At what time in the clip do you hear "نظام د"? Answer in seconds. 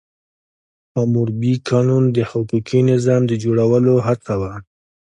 2.91-3.33